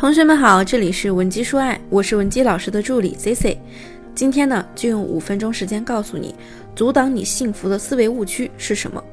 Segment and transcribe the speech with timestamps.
[0.00, 3.60] 同学们好，这里是文姬说爱，我是文姬老师的助理 C C。
[4.14, 6.34] 今天呢，就用五分钟时间告诉你，
[6.74, 9.04] 阻挡你幸福的思维误区是什么。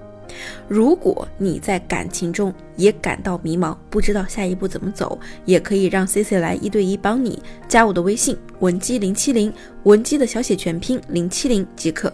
[0.65, 7.43] 如果你在感情中也感到迷茫，不知道下一步怎么走，也可以让 C C 来一对一帮你。
[7.67, 9.51] 加我的微信文姬零七零，
[9.83, 12.09] 文姬的小写全拼零七零即可。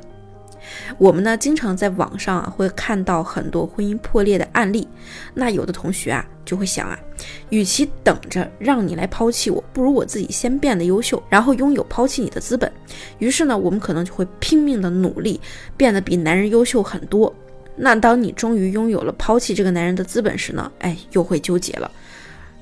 [0.97, 4.87] 我们呢，经常在网上啊会看到很多婚姻破裂的案例。
[5.33, 6.99] 那有的同学啊就会想啊，
[7.49, 12.71] 与其等着让你来抛弃我，不如我自己先变得优秀，然后拥有抛弃你的资本。
[13.19, 15.39] 于是呢，我们可能就会拼命的努力，
[15.75, 17.33] 变得比男人优秀很多。
[17.75, 21.89] 那当你终于拥有了抛弃这个男人的资本时呢，哎，又会纠结了。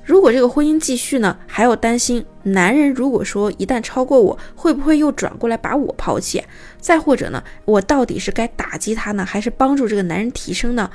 [0.04, 6.42] 如果这个婚姻继续呢，还要担心男人如果说一旦超过我，会不会又转过来把我抛弃？
[6.80, 10.90] 再或者呢，我到底是该打击他呢，还是帮助这个男人提升呢？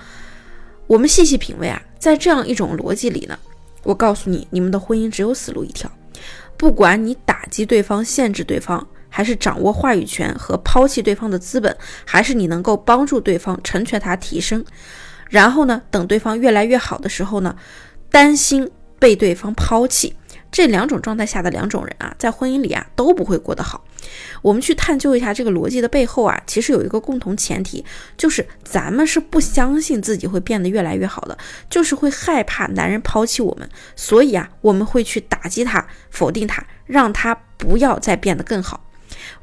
[0.87, 3.39] 我们细细品味啊，在这样一种逻辑里呢，
[3.83, 5.89] 我告诉你，你们的婚姻只有死路一条。
[6.57, 14.65] 不管你打击对方、限制对方，还是掌握话语权和抛弃对方的资本，还是你能够帮助对方成全他提升，
[15.29, 17.55] 然后呢，等对方越来越好的时候呢，
[18.11, 18.69] 担心。
[18.99, 20.15] 被对方抛弃，
[20.51, 23.83] 这两种状态下的两种人啊，在婚姻里啊都不会过得好。
[24.41, 27.83] 我们去探究一下这个逻辑的背后啊，其实有一个共同前提，
[28.15, 31.37] 就是咱们是不相信自己会变得越来越好的，
[31.69, 38.86] 就是会害怕男人抛弃我们，所以啊，我们会去打击他、否定他，让他不要再变得更好。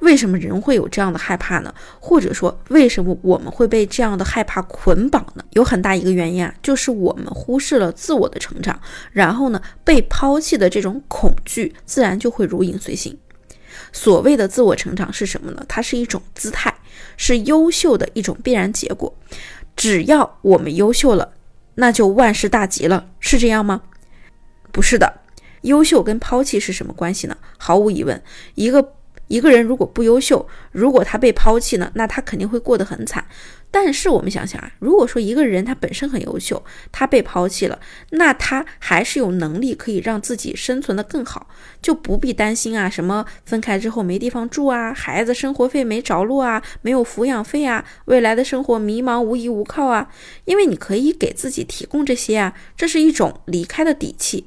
[0.01, 1.75] 为什么人会有这样的害怕呢？
[2.01, 5.45] 或者说，为什么我们会被这样的害怕捆绑呢？
[5.51, 8.79] 有很大一个原因啊，就是我们忽视了自我的成长，
[9.13, 13.19] 然后呢，被抛弃的这种恐惧自然就会如影随形。
[13.93, 15.65] 所谓的自我成长是什么呢？
[15.69, 16.75] 它是一种姿态，
[17.17, 19.15] 是优秀的一种必然结果。
[19.77, 21.33] 只要我们优秀了，
[21.77, 23.83] 那就万事大吉了，是这样吗？
[24.73, 25.21] 不是的，
[25.63, 27.37] 优秀跟抛弃是什么关系呢？
[27.59, 28.23] 毫无疑问，
[28.55, 28.95] 一个。
[29.29, 33.25] 一个人如果不优秀，如果他被抛弃呢，那他肯定会过得很惨。
[33.71, 41.49] 但是我们想想啊，如果说一个人他本身很优秀，他被抛弃了，那他还是有能力可以让自己生存的更好，
[41.83, 50.09] 就不必担心啊，什么分开之后没地方住啊，孩子生活费没着落啊，没有抚养费啊，未来的生活迷茫无依无靠啊，
[50.45, 54.47] 因为你可以给自己提供这些啊，这是一种离开的底气。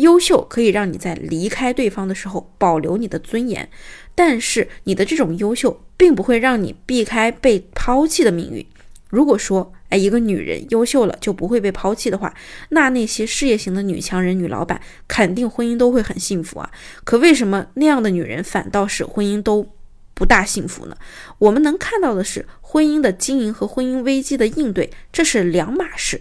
[0.00, 3.68] 优秀可以让你在离开对方的时候保留你的尊严，
[4.14, 8.66] 但是你的这种优秀并不会让你避开被抛弃的命运。
[9.08, 12.32] 如果说，哎，一个女人优秀了就不会被抛弃的话，
[12.68, 16.70] 那那些事业型的女强人、女老板肯定婚姻都会很幸福啊。
[17.02, 19.74] 可为什么那样的女人反倒是婚姻都
[20.14, 20.96] 不大幸福呢？
[21.38, 26.20] 我们能看到的是，婚姻的经营和婚姻危机的应对，这是两码事。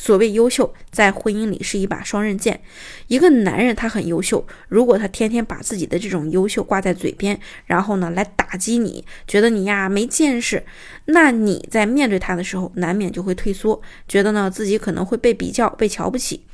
[0.00, 2.62] 所谓优秀，在婚姻里是一把双刃剑。
[3.08, 10.64] 一个男人他很优秀，如果他天天把自己的这种优秀挂在嘴边，然后呢来打击你，觉得你呀没见识，
[11.04, 16.46] 那你在面对他的时候，难免就会退缩，觉得呢自己可能会被比较、被瞧不起。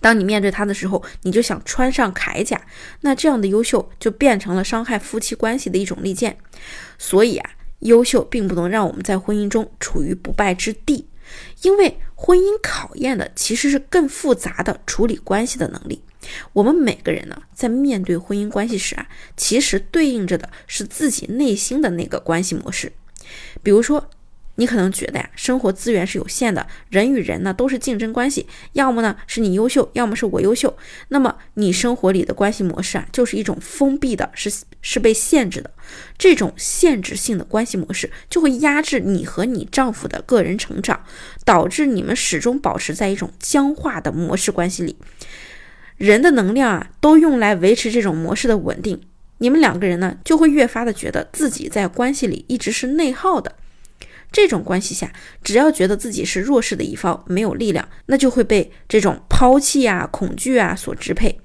[0.00, 2.58] 当你面对他的时候，你就想穿上铠甲，
[3.02, 6.38] 那这样的优秀就变成了伤害夫妻关系的一种利剑。
[6.96, 11.06] 所以啊，优秀并不能让我们在婚姻中处于不败之地。
[11.60, 16.02] 因为婚姻考验的其实是更复杂的处理关系的能力。
[16.52, 19.06] 我们每个人呢，在面对婚姻关系时啊，
[19.36, 22.92] 其实对应着的是自己内心的那个关系模式。
[23.62, 24.10] 比如说。
[24.58, 30.76] 你可能觉得呀，生活资源是有限的，人与人呢都是竞争关系，要么呢是你优秀，要么是我优秀。
[31.10, 34.52] 那么你生活里的关系模式啊，就是一种封闭的，是
[34.82, 35.70] 是被限制的。
[36.18, 41.04] 这种限制性的关系模式就会压制你和你丈夫的个人成长，
[41.44, 44.96] 导致你们始终保持在一种僵化的模式关系里。
[45.96, 49.00] 人的能量啊，都用来维持这种模式的稳定。
[49.38, 53.54] 你们两个人呢，就会越发的觉得自己在关系里一直是内耗的。
[54.30, 55.12] 这种关系下，
[55.42, 61.40] 只要觉得自己是弱势的一方，没有力量，那就会被这种抛弃啊、恐惧啊所支配。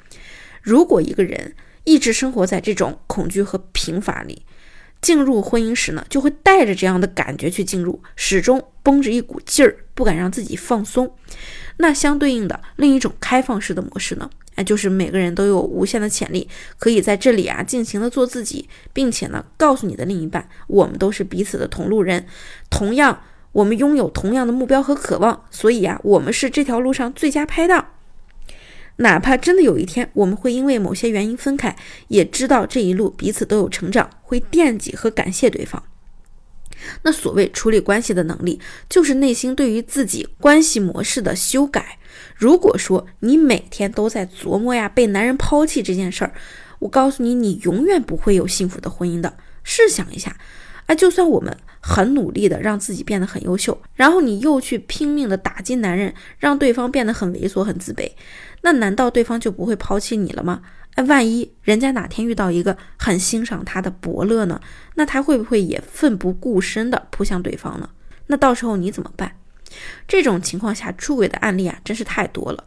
[0.62, 4.46] 如果一个人一直生活在这种恐惧和贫乏里，
[5.02, 11.14] 进入婚姻时呢，就会带着这样的感觉去进入，始终绷着一股劲儿，不敢让自己放松。
[11.78, 14.30] 那相对应的另一种开放式的模式呢？
[14.56, 16.48] 哎，就是每个人都有无限的潜力，
[16.78, 22.26] 可以在这里啊尽情的做自己，并且呢告诉你的另一半，我们都是彼此的同路人，
[22.70, 23.22] 同样
[23.52, 27.88] 我们拥有同样的目标和渴望，所以啊我们是这条路上最佳拍档。
[28.98, 31.76] 哪怕真的有一天我们会因为某些原因分开，
[32.10, 35.82] 也知道这一路彼此都有成长，会惦记和感谢对方。
[37.04, 38.60] 那所谓处理关系的能力，
[38.90, 42.00] 就是内心对于自己关系模式的修改。
[42.36, 46.34] 如果说你每天都在琢磨呀被男人抛弃这件事儿，
[46.80, 49.38] 我告诉你，你永远不会有幸福的婚姻的。
[49.64, 50.36] 试想一下，
[50.88, 58.10] 哎，就算我们很努力的让自己变得很优秀，然后你又去拼命的打击男人，让对方变得很猥琐、很自卑，
[58.62, 60.62] 那难道对方就不会抛弃你了吗？
[60.96, 64.62] 哎，万一人家哪天遇到一个很欣赏他的伯乐呢？
[64.96, 67.90] 那他会不会也奋不顾身的扑向对方呢？
[68.28, 69.36] 那到时候你怎么办？
[70.08, 72.64] 这种情况下出轨的案例啊，真是太多了。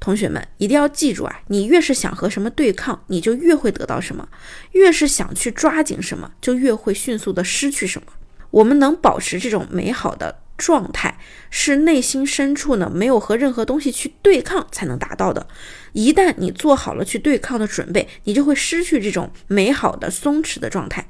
[0.00, 4.26] 同学们一定要记住啊，你越是想和什么对抗，你就越会得到什么；
[4.72, 8.08] 越是想去抓紧什么，就越会迅速的失去什么。
[8.50, 11.18] 我们能保持这种美好的状态，
[11.50, 15.46] 是内心深处呢没有和任何东西去对抗才能达到的。
[15.92, 21.08] 一旦你做好了去对抗的准备，你就会失去这种美好的松弛的状态。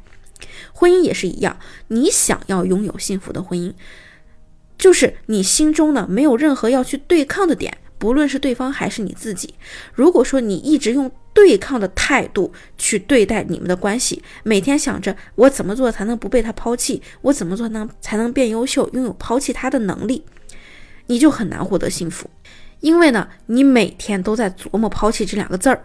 [0.72, 1.58] 婚姻也是一样，
[1.88, 3.74] 你想要拥有幸福的婚姻，
[4.78, 7.78] 就是你心中呢没有任何要去对抗的点。
[8.00, 9.54] 不论是对方还是你自己，
[9.92, 20.24] 如果说你一直用对抗的态度去对待你们的关系，每天想着我怎么做才能不被他抛弃，我怎么做能才能变优秀，拥有抛弃他的能力，
[21.08, 22.30] 你就很难获得幸福。
[22.80, 25.84] 因为呢，你每天都在琢磨抛弃这两个字儿，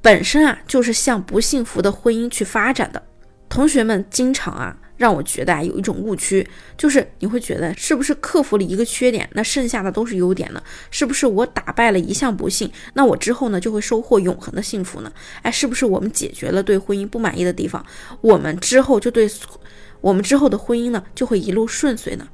[0.00, 3.02] 本身啊就是向不幸福的婚姻去发展的。
[3.50, 4.78] 同学们经常啊。
[5.00, 10.62] 让我觉得啊，有一种误区，就是你会觉得是不是克服了一个缺点，那剩下的都是优点呢？
[10.90, 15.10] 是不是我打败了一项不幸，那我之后呢就会收获永恒的幸福呢？
[15.40, 17.82] 哎，是不是我们解决了对婚姻不满意的地方，
[18.20, 19.26] 我们之后就对
[20.02, 22.28] 我们之后的婚姻呢就会一路顺遂呢？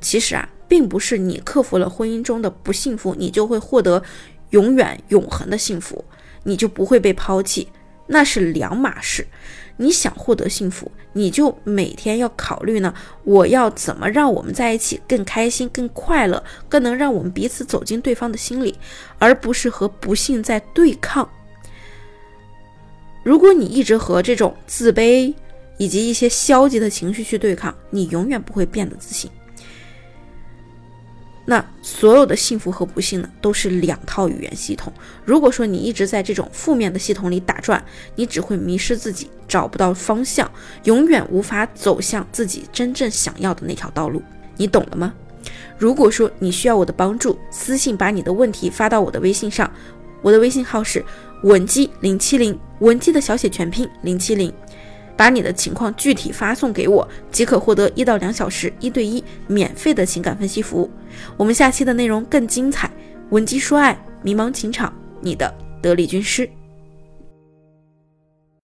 [0.00, 4.02] 其实啊，并不是你克服了婚姻中的不幸福，你就会获得
[4.48, 6.02] 永远永恒的幸福，
[6.44, 7.68] 你就不会被抛弃，
[8.06, 9.26] 那是两码事。
[9.80, 12.92] 你想获得幸福，你就每天要考虑呢，
[13.24, 18.76] 我要怎么让我们在一起更开心、更快乐，更能让我们彼此走进对方的心里，
[19.18, 21.26] 而不是和不幸在对抗。
[23.22, 25.32] 如果你一直和这种自卑
[25.76, 29.30] 以及一些消极的情绪去对抗，你永远不会变得自信。
[31.50, 34.92] 那所有的幸福和不幸呢，都是两套语言系统。
[35.24, 37.82] 如果说你一直在这种负面的系统里打转，
[38.16, 40.50] 你只会迷失自己，找不到方向，
[40.84, 44.22] 永远无法走向自己真正想要的那条道路。
[44.58, 45.14] 你懂了吗？
[45.78, 49.72] 如果说你需要我的帮助，私信把你的问题发到我的微信上，
[50.20, 51.02] 我的微信号是
[51.44, 54.52] 文姬零七零，文姬的小写全拼零七零。
[55.18, 60.88] 把你的情况具体发送给我，即可获得一到两小时一对一免费的情感分析服务。
[61.36, 62.88] 我们下期的内容更精彩，
[63.30, 66.48] 文姬说爱，迷茫情场，你的得力军师。